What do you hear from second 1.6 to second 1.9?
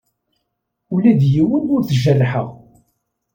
ur